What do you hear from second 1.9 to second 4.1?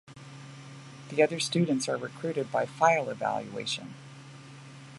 recruited by file evaluation.